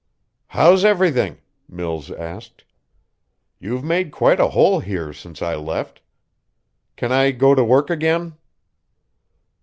[0.47, 2.63] "How's everything?" Mills asked.
[3.59, 6.01] "You've made quite a hole here since I left.
[6.95, 8.33] Can I go to work again?"